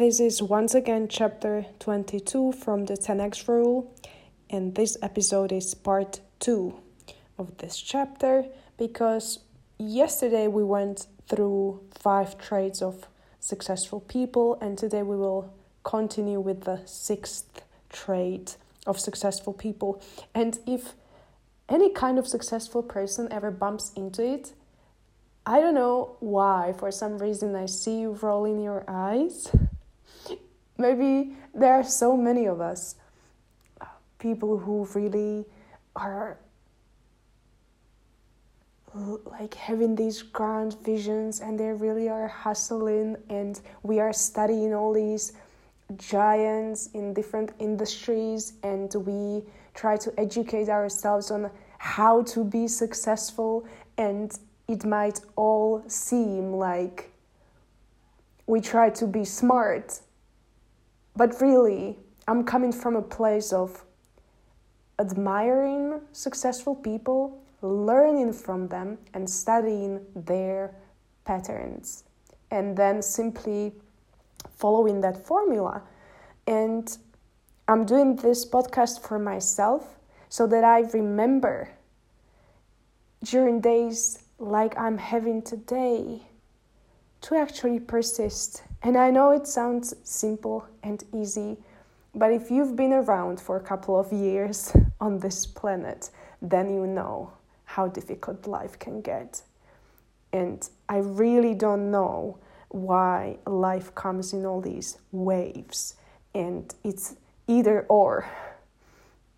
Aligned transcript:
This 0.00 0.18
is 0.18 0.42
once 0.42 0.74
again 0.74 1.08
chapter 1.08 1.66
22 1.78 2.52
from 2.52 2.86
the 2.86 2.94
10x 2.94 3.46
rule, 3.46 3.94
and 4.48 4.74
this 4.74 4.96
episode 5.02 5.52
is 5.52 5.74
part 5.74 6.20
2 6.38 6.74
of 7.36 7.58
this 7.58 7.78
chapter 7.78 8.46
because 8.78 9.40
yesterday 9.76 10.46
we 10.46 10.64
went 10.64 11.06
through 11.28 11.82
five 11.90 12.38
traits 12.38 12.80
of 12.80 13.08
successful 13.40 14.00
people, 14.00 14.56
and 14.62 14.78
today 14.78 15.02
we 15.02 15.16
will 15.16 15.52
continue 15.84 16.40
with 16.40 16.62
the 16.62 16.80
sixth 16.86 17.60
trait 17.90 18.56
of 18.86 18.98
successful 18.98 19.52
people. 19.52 20.02
And 20.34 20.58
if 20.66 20.94
any 21.68 21.92
kind 21.92 22.18
of 22.18 22.26
successful 22.26 22.82
person 22.82 23.28
ever 23.30 23.50
bumps 23.50 23.92
into 23.94 24.24
it, 24.24 24.54
I 25.44 25.60
don't 25.60 25.74
know 25.74 26.16
why, 26.20 26.72
for 26.78 26.90
some 26.90 27.18
reason, 27.18 27.54
I 27.54 27.66
see 27.66 28.00
you 28.00 28.12
rolling 28.12 28.62
your 28.62 28.82
eyes. 28.88 29.46
Maybe 30.80 31.36
there 31.54 31.74
are 31.74 31.84
so 31.84 32.16
many 32.16 32.46
of 32.46 32.62
us, 32.62 32.94
uh, 33.82 33.84
people 34.18 34.56
who 34.56 34.88
really 34.94 35.44
are 35.94 36.38
like 39.26 39.52
having 39.52 39.94
these 39.94 40.22
grand 40.22 40.80
visions 40.82 41.40
and 41.40 41.60
they 41.60 41.66
really 41.66 42.08
are 42.08 42.26
hustling 42.26 43.14
and 43.28 43.60
we 43.82 44.00
are 44.00 44.14
studying 44.14 44.72
all 44.72 44.94
these 44.94 45.34
giants 45.98 46.88
in 46.94 47.12
different 47.12 47.52
industries 47.58 48.54
and 48.62 48.94
we 49.06 49.42
try 49.74 49.98
to 49.98 50.10
educate 50.18 50.70
ourselves 50.70 51.30
on 51.30 51.50
how 51.76 52.22
to 52.22 52.42
be 52.42 52.66
successful 52.66 53.66
and 53.98 54.38
it 54.66 54.86
might 54.86 55.20
all 55.36 55.84
seem 55.88 56.54
like 56.54 57.12
we 58.46 58.62
try 58.62 58.88
to 58.88 59.06
be 59.06 59.26
smart 59.26 60.00
but 61.16 61.40
really 61.40 61.98
i'm 62.28 62.44
coming 62.44 62.72
from 62.72 62.96
a 62.96 63.02
place 63.02 63.52
of 63.52 63.84
admiring 64.98 66.00
successful 66.12 66.74
people 66.74 67.40
learning 67.62 68.32
from 68.32 68.68
them 68.68 68.98
and 69.14 69.28
studying 69.28 70.00
their 70.14 70.74
patterns 71.24 72.04
and 72.50 72.76
then 72.76 73.02
simply 73.02 73.72
following 74.56 75.00
that 75.00 75.26
formula. 75.26 75.82
And 76.46 76.96
I'm 77.68 77.84
doing 77.84 78.16
this 78.16 78.44
podcast 78.44 79.06
for 79.06 79.18
myself 79.18 79.98
so 80.28 80.46
that 80.46 80.64
I 80.64 80.80
remember 80.80 81.70
during 83.22 83.60
days 83.60 84.22
like 84.38 84.76
I'm 84.78 84.98
having 84.98 85.42
today 85.42 86.22
to 87.22 87.36
actually 87.36 87.80
persist. 87.80 88.62
And 88.82 88.96
I 88.96 89.10
know 89.10 89.30
it 89.30 89.46
sounds 89.46 89.94
simple 90.04 90.66
and 90.82 91.02
easy, 91.14 91.58
but 92.14 92.32
if 92.32 92.50
you've 92.50 92.76
been 92.76 92.92
around 92.92 93.40
for 93.40 93.56
a 93.56 93.60
couple 93.60 93.98
of 93.98 94.12
years 94.12 94.72
on 95.00 95.18
this 95.18 95.46
planet, 95.46 96.10
then 96.40 96.72
you 96.72 96.86
know 96.86 97.32
how 97.64 97.88
difficult 97.88 98.46
life 98.46 98.78
can 98.78 99.00
get. 99.00 99.42
And 100.32 100.68
I 100.88 100.98
really 100.98 101.54
don't 101.54 101.90
know 101.90 102.38
why 102.68 103.38
life 103.46 103.94
comes 103.94 104.32
in 104.32 104.46
all 104.46 104.60
these 104.60 104.98
waves 105.12 105.96
and 106.34 106.72
it's 106.84 107.16
either 107.48 107.86
or. 107.88 108.28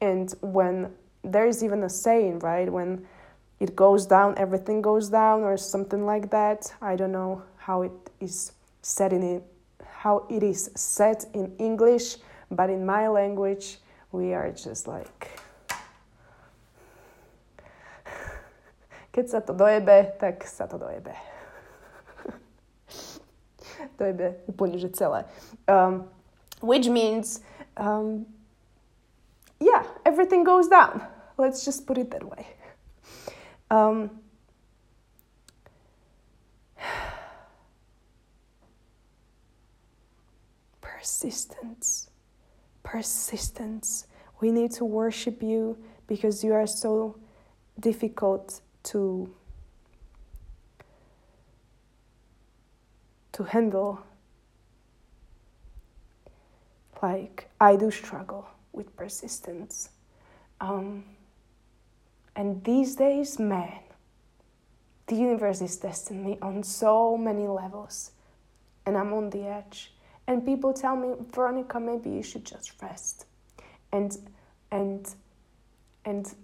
And 0.00 0.32
when 0.40 0.92
there 1.22 1.46
is 1.46 1.62
even 1.62 1.82
a 1.82 1.90
saying, 1.90 2.40
right? 2.40 2.70
When 2.70 3.06
it 3.60 3.74
goes 3.74 4.06
down, 4.06 4.34
everything 4.38 4.80
goes 4.80 5.08
down, 5.08 5.42
or 5.42 5.56
something 5.56 6.06
like 6.06 6.30
that. 6.30 6.72
I 6.80 6.96
don't 6.96 7.12
know 7.12 7.42
how 7.68 7.84
it 7.84 7.92
is 8.18 8.52
said 8.80 9.12
in 9.12 9.44
how 10.00 10.24
it 10.30 10.42
is 10.42 10.70
said 10.74 11.28
in 11.34 11.52
English, 11.58 12.16
but 12.50 12.70
in 12.70 12.86
my 12.86 13.08
language, 13.08 13.76
we 14.10 14.32
are 14.32 14.48
just 14.50 14.88
like 14.88 15.28
keď 19.12 19.24
sa 19.28 19.40
to 19.44 19.52
dojebe, 19.52 20.16
tak 20.16 20.46
sa 20.46 20.64
to 20.64 20.78
dojebe. 20.78 21.10
dojebe 23.98 24.40
úplne, 24.46 24.78
že 24.78 24.94
celé. 24.94 25.26
Um, 25.66 26.06
which 26.62 26.86
means, 26.86 27.42
um, 27.76 28.24
yeah, 29.58 29.82
everything 30.06 30.46
goes 30.46 30.70
down. 30.70 31.02
Let's 31.34 31.66
just 31.66 31.82
put 31.82 31.98
it 31.98 32.14
that 32.14 32.22
way. 32.22 32.46
Um, 33.74 34.22
persistence. 40.98 42.10
Persistence. 42.82 44.06
We 44.40 44.50
need 44.50 44.72
to 44.72 44.84
worship 44.84 45.42
you 45.42 45.78
because 46.08 46.42
you 46.42 46.52
are 46.52 46.66
so 46.66 47.16
difficult 47.78 48.60
to 48.82 49.32
to 53.30 53.44
handle 53.44 54.00
like 57.00 57.48
i 57.60 57.76
do 57.76 57.88
struggle 57.88 58.48
with 58.72 58.96
persistence 58.96 59.90
um, 60.60 61.04
and 62.34 62.64
these 62.64 62.96
days 62.96 63.38
man 63.38 63.78
the 65.06 65.14
universe 65.14 65.60
is 65.60 65.76
testing 65.76 66.24
me 66.26 66.36
on 66.42 66.64
so 66.64 67.16
many 67.16 67.46
levels 67.46 68.10
and 68.86 68.96
i'm 68.98 69.12
on 69.12 69.30
the 69.30 69.46
edge 69.46 69.92
and 70.28 70.44
people 70.46 70.72
tell 70.72 70.94
me 70.94 71.14
veronica 71.32 71.80
maybe 71.80 72.10
you 72.10 72.22
should 72.22 72.44
just 72.44 72.80
rest 72.80 73.26
and 73.90 74.16
and 74.70 75.14
and 76.04 76.34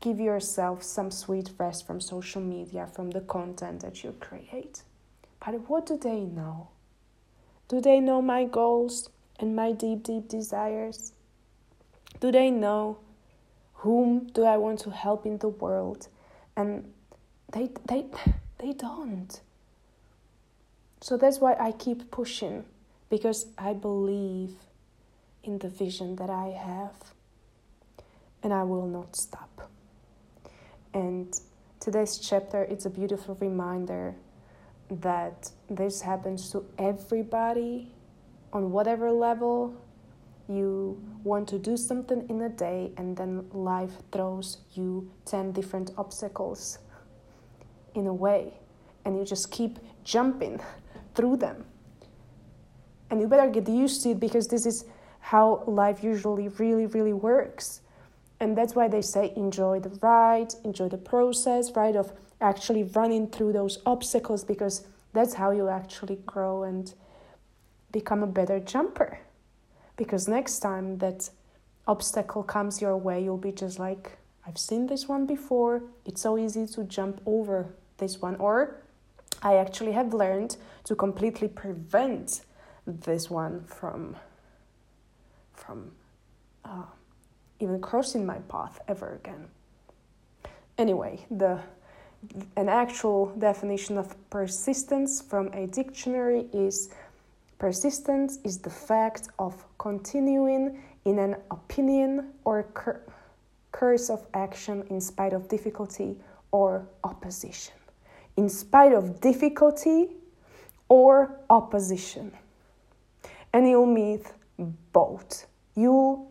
give 0.00 0.20
yourself 0.20 0.82
some 0.82 1.10
sweet 1.10 1.50
rest 1.58 1.86
from 1.86 2.00
social 2.00 2.40
media, 2.40 2.86
from 2.86 3.10
the 3.10 3.20
content 3.20 3.80
that 3.80 4.04
you 4.04 4.14
create. 4.20 4.82
But 5.44 5.68
what 5.68 5.86
do 5.86 5.96
they 5.96 6.20
know? 6.20 6.68
Do 7.68 7.80
they 7.80 8.00
know 8.00 8.22
my 8.22 8.44
goals 8.44 9.10
and 9.38 9.54
my 9.54 9.72
deep, 9.72 10.04
deep 10.04 10.28
desires? 10.28 11.12
Do 12.20 12.32
they 12.32 12.50
know 12.50 12.98
whom 13.74 14.28
do 14.28 14.44
I 14.44 14.56
want 14.56 14.80
to 14.80 14.90
help 14.90 15.26
in 15.26 15.38
the 15.38 15.48
world? 15.48 16.08
And 16.56 16.92
they, 17.52 17.70
they, 17.86 18.06
they 18.58 18.72
don't. 18.72 19.40
So 21.00 21.16
that's 21.16 21.38
why 21.38 21.54
I 21.58 21.72
keep 21.72 22.10
pushing 22.10 22.64
because 23.10 23.46
I 23.56 23.72
believe 23.72 24.52
in 25.42 25.58
the 25.58 25.68
vision 25.68 26.16
that 26.16 26.30
I 26.30 26.48
have 26.48 27.14
and 28.42 28.52
I 28.52 28.62
will 28.62 28.86
not 28.86 29.16
stop. 29.16 29.70
And 30.92 31.38
today's 31.80 32.18
chapter 32.18 32.62
it's 32.64 32.86
a 32.86 32.90
beautiful 32.90 33.36
reminder 33.40 34.14
that 34.90 35.50
this 35.68 36.02
happens 36.02 36.50
to 36.52 36.64
everybody 36.78 37.92
on 38.52 38.70
whatever 38.70 39.10
level 39.10 39.74
you 40.48 40.98
want 41.24 41.46
to 41.48 41.58
do 41.58 41.76
something 41.76 42.26
in 42.30 42.40
a 42.42 42.48
day 42.48 42.90
and 42.96 43.16
then 43.16 43.44
life 43.52 43.92
throws 44.10 44.58
you 44.72 45.10
10 45.26 45.52
different 45.52 45.90
obstacles 45.98 46.78
in 47.94 48.06
a 48.06 48.14
way 48.14 48.54
and 49.04 49.18
you 49.18 49.24
just 49.24 49.50
keep 49.50 49.78
jumping 50.04 50.58
through 51.14 51.36
them 51.36 51.64
and 53.10 53.20
you 53.20 53.26
better 53.26 53.50
get 53.50 53.68
used 53.68 54.02
to 54.02 54.10
it 54.10 54.20
because 54.20 54.48
this 54.48 54.66
is 54.66 54.84
how 55.20 55.62
life 55.66 56.02
usually 56.02 56.48
really 56.48 56.86
really 56.86 57.12
works 57.12 57.80
and 58.40 58.56
that's 58.56 58.74
why 58.74 58.88
they 58.88 59.02
say 59.02 59.32
enjoy 59.36 59.80
the 59.80 59.90
ride, 60.00 60.54
enjoy 60.64 60.88
the 60.88 60.98
process, 60.98 61.72
right? 61.74 61.96
Of 61.96 62.12
actually 62.40 62.84
running 62.84 63.28
through 63.28 63.52
those 63.52 63.78
obstacles 63.84 64.44
because 64.44 64.86
that's 65.12 65.34
how 65.34 65.50
you 65.50 65.68
actually 65.68 66.16
grow 66.26 66.62
and 66.62 66.92
become 67.90 68.22
a 68.22 68.26
better 68.26 68.60
jumper. 68.60 69.18
Because 69.96 70.28
next 70.28 70.60
time 70.60 70.98
that 70.98 71.30
obstacle 71.88 72.44
comes 72.44 72.80
your 72.80 72.96
way, 72.96 73.22
you'll 73.22 73.38
be 73.38 73.50
just 73.50 73.80
like, 73.80 74.18
I've 74.46 74.58
seen 74.58 74.86
this 74.86 75.08
one 75.08 75.26
before. 75.26 75.82
It's 76.04 76.20
so 76.20 76.38
easy 76.38 76.66
to 76.66 76.84
jump 76.84 77.20
over 77.26 77.74
this 77.96 78.22
one. 78.22 78.36
Or 78.36 78.76
I 79.42 79.56
actually 79.56 79.92
have 79.92 80.14
learned 80.14 80.56
to 80.84 80.94
completely 80.94 81.48
prevent 81.48 82.42
this 82.88 83.30
one 83.30 83.64
from 83.64 84.16
from 85.52 85.90
uh, 86.64 86.84
even 87.60 87.80
crossing 87.80 88.24
my 88.24 88.38
path 88.48 88.80
ever 88.88 89.20
again. 89.22 89.48
Anyway, 90.78 91.26
the 91.30 91.60
an 92.56 92.68
actual 92.68 93.26
definition 93.38 93.96
of 93.98 94.16
persistence 94.30 95.22
from 95.22 95.48
a 95.48 95.66
dictionary 95.66 96.46
is 96.52 96.90
persistence 97.58 98.38
is 98.44 98.58
the 98.58 98.70
fact 98.70 99.28
of 99.38 99.64
continuing 99.78 100.82
in 101.04 101.18
an 101.18 101.36
opinion 101.50 102.32
or 102.44 102.64
cur- 102.74 103.02
course 103.72 104.10
of 104.10 104.26
action 104.34 104.84
in 104.90 105.00
spite 105.00 105.32
of 105.32 105.48
difficulty 105.48 106.16
or 106.50 106.88
opposition. 107.04 107.74
In 108.36 108.48
spite 108.48 108.92
of 108.92 109.20
difficulty 109.20 110.08
or 110.88 111.38
opposition. 111.50 112.32
And 113.58 113.68
you'll 113.68 113.86
meet 113.86 114.24
both. 114.92 115.46
You'll 115.74 116.30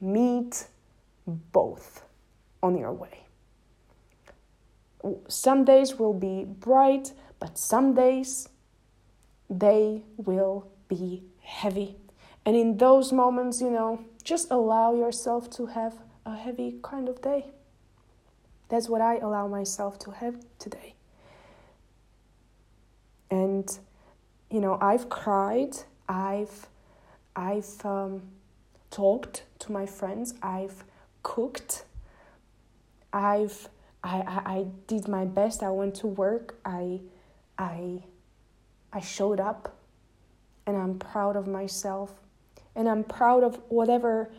meet 0.00 0.68
both 1.26 2.04
on 2.62 2.78
your 2.78 2.92
way. 2.92 3.26
Some 5.26 5.64
days 5.64 5.96
will 5.96 6.14
be 6.14 6.44
bright, 6.44 7.12
but 7.40 7.58
some 7.58 7.94
days 7.94 8.48
they 9.50 10.04
will 10.16 10.70
be 10.86 11.24
heavy. 11.40 11.96
And 12.44 12.54
in 12.54 12.76
those 12.76 13.12
moments, 13.12 13.60
you 13.60 13.70
know, 13.70 14.04
just 14.22 14.48
allow 14.52 14.94
yourself 14.94 15.50
to 15.50 15.66
have 15.66 15.94
a 16.24 16.36
heavy 16.36 16.78
kind 16.80 17.08
of 17.08 17.20
day. 17.20 17.46
That's 18.68 18.88
what 18.88 19.00
I 19.00 19.16
allow 19.16 19.48
myself 19.48 19.98
to 20.00 20.12
have 20.12 20.36
today. 20.60 20.94
And 23.32 23.66
you 24.48 24.60
know, 24.60 24.78
I've 24.80 25.08
cried, 25.08 25.74
I've 26.08 26.68
I've 27.34 27.84
um, 27.84 28.22
talked 28.90 29.44
to 29.60 29.72
my 29.72 29.86
friends, 29.86 30.34
I've 30.42 30.84
cooked, 31.22 31.84
I've 33.12 33.68
I, 34.02 34.18
I, 34.18 34.52
I 34.52 34.66
did 34.86 35.08
my 35.08 35.24
best. 35.24 35.62
I 35.62 35.70
went 35.70 35.96
to 35.96 36.06
work. 36.06 36.58
I 36.64 37.00
I 37.58 38.02
I 38.92 39.00
showed 39.00 39.40
up 39.40 39.76
and 40.66 40.76
I'm 40.76 40.98
proud 40.98 41.36
of 41.36 41.46
myself 41.46 42.20
and 42.74 42.88
I'm 42.88 43.04
proud 43.04 43.42
of 43.42 43.60
whatever 43.68 44.30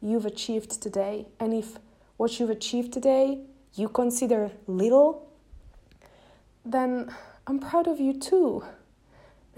you've 0.00 0.26
achieved 0.26 0.82
today. 0.82 1.26
And 1.38 1.54
if 1.54 1.78
what 2.16 2.40
you've 2.40 2.50
achieved 2.50 2.92
today 2.92 3.40
you 3.74 3.88
consider 3.88 4.50
little, 4.66 5.28
then 6.64 7.14
I'm 7.46 7.60
proud 7.60 7.86
of 7.86 8.00
you 8.00 8.12
too. 8.18 8.64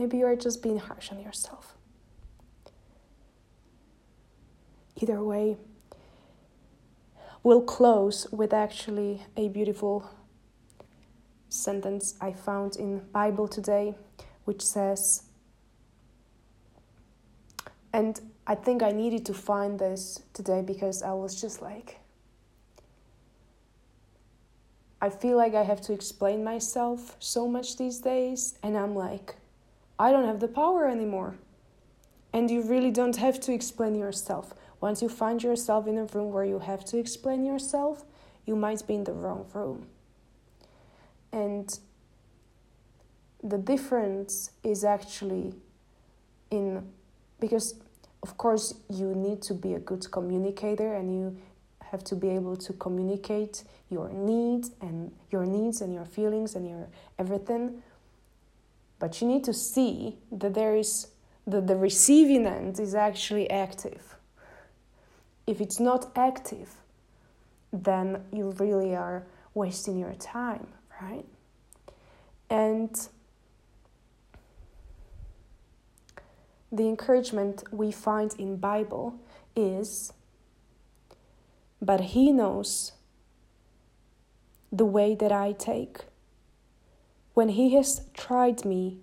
Maybe 0.01 0.17
you're 0.17 0.35
just 0.35 0.63
being 0.63 0.79
harsh 0.79 1.13
on 1.13 1.21
yourself. 1.21 1.77
Either 4.97 5.23
way, 5.23 5.59
we'll 7.43 7.61
close 7.61 8.27
with 8.33 8.55
actually 8.55 9.25
a 9.37 9.49
beautiful 9.51 10.11
sentence 11.51 12.15
I 12.19 12.33
found 12.33 12.77
in 12.77 13.01
Bible 13.13 13.47
today 13.47 13.95
which 14.45 14.63
says 14.63 15.25
and 17.93 18.19
I 18.47 18.55
think 18.55 18.83
I 18.83 18.93
needed 18.93 19.27
to 19.27 19.35
find 19.35 19.79
this 19.79 20.23
today 20.33 20.63
because 20.63 21.03
I 21.03 21.13
was 21.13 21.39
just 21.39 21.61
like 21.61 21.99
I 25.03 25.11
feel 25.11 25.37
like 25.37 25.55
I 25.55 25.65
have 25.65 25.83
to 25.83 25.93
explain 25.93 26.43
myself 26.43 27.17
so 27.19 27.49
much 27.49 27.79
these 27.79 28.01
days, 28.01 28.59
and 28.63 28.77
I'm 28.77 28.95
like, 28.95 29.35
I 30.01 30.13
don't 30.13 30.25
have 30.25 30.41
the 30.41 30.49
power 30.49 30.89
anymore. 30.89 31.35
And 32.33 32.51
you 32.51 32.63
really 32.63 32.91
don't 32.91 33.17
have 33.17 33.39
to 33.41 33.53
explain 33.53 33.95
yourself. 33.95 34.55
Once 34.81 35.03
you 35.03 35.11
find 35.11 35.43
yourself 35.43 35.87
in 35.87 35.99
a 35.99 36.05
room 36.05 36.33
where 36.33 36.45
you 36.45 36.59
have 36.59 36.87
to 36.87 36.97
explain 36.97 37.45
yourself, 37.45 38.05
you 38.47 38.57
might 38.57 38.87
be 38.87 38.95
in 38.95 39.05
the 39.05 39.13
wrong 39.13 39.45
room. 39.53 39.89
And 41.33 41.79
the 43.45 43.59
difference 43.59 44.53
is 44.65 44.85
actually 44.85 45.53
in 46.51 46.83
because 47.39 47.75
of 48.23 48.37
course 48.39 48.75
you 48.89 49.15
need 49.15 49.43
to 49.43 49.55
be 49.55 49.75
a 49.75 49.79
good 49.79 50.11
communicator 50.11 50.95
and 50.95 51.15
you 51.15 51.37
have 51.91 52.05
to 52.05 52.15
be 52.15 52.29
able 52.29 52.57
to 52.57 52.73
communicate 52.75 53.65
your 53.89 54.11
needs 54.11 54.71
and 54.81 55.13
your 55.31 55.47
needs 55.47 55.81
and 55.81 55.93
your 55.93 56.05
feelings 56.05 56.55
and 56.55 56.69
your 56.69 56.89
everything 57.19 57.83
but 59.01 59.21
you 59.21 59.27
need 59.27 59.43
to 59.43 59.53
see 59.53 60.17
that 60.31 60.55
there 60.55 60.77
is 60.77 61.09
that 61.47 61.67
the 61.67 61.77
receiving 61.77 62.47
end 62.47 62.79
is 62.79 62.95
actually 62.95 63.51
active 63.51 64.17
if 65.47 65.61
it's 65.61 65.81
not 65.81 66.13
active 66.15 66.69
then 67.73 68.23
you 68.33 68.51
really 68.59 68.95
are 68.95 69.25
wasting 69.55 69.99
your 69.99 70.15
time 70.15 70.69
right 71.03 71.25
and 72.49 73.09
the 76.71 76.87
encouragement 76.87 77.65
we 77.73 77.91
find 77.91 78.35
in 78.39 78.57
bible 78.57 79.19
is 79.57 80.13
but 81.83 82.01
he 82.01 82.31
knows 82.31 82.93
the 84.73 84.85
way 84.85 85.15
that 85.15 85.33
I 85.33 85.53
take. 85.53 85.99
When 87.35 87.51
he 87.51 87.75
has 87.75 88.03
tried 88.15 88.65
me, 88.65 88.99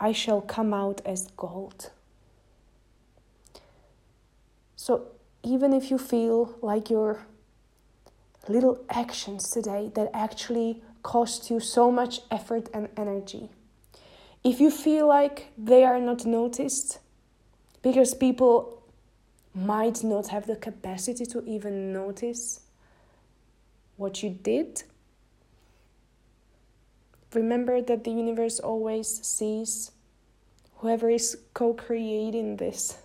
I 0.00 0.12
shall 0.12 0.40
come 0.40 0.74
out 0.74 1.00
as 1.06 1.28
gold. 1.36 1.90
So, 4.76 5.06
even 5.44 5.72
if 5.72 5.90
you 5.90 5.98
feel 5.98 6.56
like 6.60 6.90
your 6.90 7.20
little 8.48 8.84
actions 8.90 9.50
today 9.50 9.90
that 9.94 10.10
actually 10.12 10.82
cost 11.02 11.50
you 11.50 11.60
so 11.60 11.92
much 11.92 12.20
effort 12.30 12.68
and 12.74 12.88
energy, 12.96 13.50
if 14.42 14.60
you 14.60 14.70
feel 14.70 15.06
like 15.06 15.52
they 15.56 15.84
are 15.84 16.00
not 16.00 16.26
noticed 16.26 16.98
because 17.82 18.14
people 18.14 18.82
might 19.54 20.02
not 20.02 20.28
have 20.28 20.46
the 20.46 20.56
capacity 20.56 21.26
to 21.26 21.44
even 21.44 21.92
notice 21.92 22.60
what 23.96 24.22
you 24.22 24.30
did, 24.30 24.82
remember 27.34 27.80
that 27.82 28.04
the 28.04 28.10
universe 28.10 28.60
always 28.60 29.24
sees 29.26 29.92
whoever 30.76 31.08
is 31.08 31.36
co 31.54 31.72
creating 31.74 32.56
this. 32.56 32.98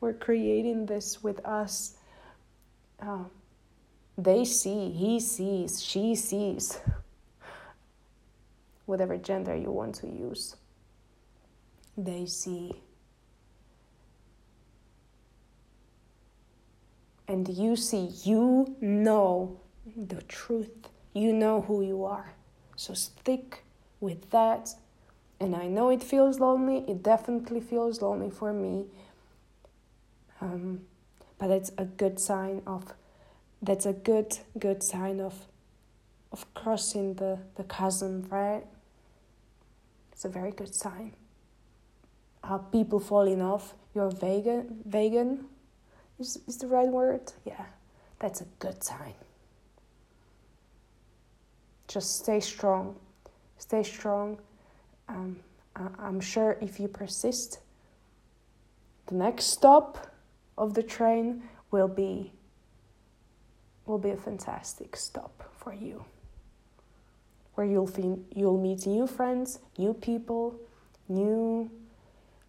We're 0.00 0.12
creating 0.12 0.86
this 0.86 1.22
with 1.22 1.44
us. 1.46 1.96
Uh, 3.00 3.24
they 4.18 4.44
see, 4.44 4.90
he 4.90 5.20
sees, 5.20 5.82
she 5.82 6.14
sees, 6.14 6.78
whatever 8.86 9.16
gender 9.16 9.54
you 9.54 9.70
want 9.70 9.94
to 9.96 10.06
use. 10.06 10.56
They 11.96 12.26
see. 12.26 12.72
And 17.28 17.48
you 17.48 17.76
see, 17.76 18.10
you 18.24 18.76
know 18.80 19.60
the 19.96 20.22
truth. 20.22 20.88
You 21.12 21.32
know 21.32 21.62
who 21.62 21.82
you 21.82 22.04
are. 22.04 22.35
So 22.76 22.94
stick 22.94 23.64
with 24.00 24.30
that. 24.30 24.74
And 25.40 25.56
I 25.56 25.66
know 25.66 25.90
it 25.90 26.02
feels 26.02 26.38
lonely, 26.38 26.84
it 26.88 27.02
definitely 27.02 27.60
feels 27.60 28.00
lonely 28.00 28.30
for 28.30 28.52
me. 28.52 28.86
Um, 30.40 30.82
but 31.38 31.50
it's 31.50 31.72
a 31.76 31.84
good 31.84 32.18
sign 32.20 32.62
of 32.66 32.92
that's 33.62 33.86
a 33.86 33.92
good 33.92 34.38
good 34.58 34.82
sign 34.82 35.20
of 35.20 35.46
of 36.32 36.52
crossing 36.54 37.14
the, 37.14 37.38
the 37.56 37.64
chasm, 37.64 38.26
right? 38.30 38.64
It's 40.12 40.24
a 40.24 40.28
very 40.28 40.50
good 40.50 40.74
sign. 40.74 41.14
Uh, 42.42 42.58
people 42.58 43.00
falling 43.00 43.40
off, 43.40 43.74
you're 43.94 44.10
vegan 44.10 44.82
vegan 44.84 45.46
is 46.18 46.38
is 46.46 46.58
the 46.58 46.66
right 46.66 46.88
word? 46.88 47.32
Yeah. 47.44 47.66
That's 48.18 48.40
a 48.40 48.46
good 48.58 48.82
sign 48.82 49.14
just 51.88 52.18
stay 52.22 52.40
strong. 52.40 52.96
Stay 53.58 53.82
strong. 53.82 54.38
Um, 55.08 55.36
I'm 55.98 56.20
sure 56.20 56.56
if 56.60 56.80
you 56.80 56.88
persist, 56.88 57.60
the 59.06 59.14
next 59.14 59.46
stop 59.46 60.12
of 60.56 60.74
the 60.74 60.82
train 60.82 61.42
will 61.70 61.88
be 61.88 62.32
will 63.84 63.98
be 63.98 64.10
a 64.10 64.16
fantastic 64.16 64.96
stop 64.96 65.48
for 65.56 65.72
you 65.72 66.04
where 67.56 67.66
you'll 67.66 67.86
feel, 67.86 68.18
you'll 68.34 68.60
meet 68.60 68.86
new 68.86 69.06
friends, 69.06 69.58
new 69.78 69.94
people, 69.94 70.54
new 71.08 71.70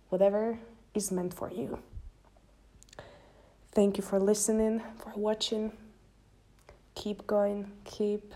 whatever 0.09 0.59
is 0.93 1.11
meant 1.11 1.33
for 1.33 1.49
you. 1.51 1.79
Thank 3.71 3.97
you 3.97 4.03
for 4.03 4.19
listening, 4.19 4.81
for 4.97 5.13
watching. 5.15 5.71
Keep 6.95 7.25
going, 7.25 7.71
keep 7.85 8.33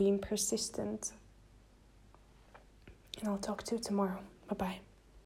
being 0.00 0.18
persistent. 0.18 1.12
And 3.18 3.28
I'll 3.28 3.36
talk 3.36 3.62
to 3.64 3.74
you 3.74 3.82
tomorrow. 3.82 4.18
Bye 4.48 4.54
bye. 4.54 4.78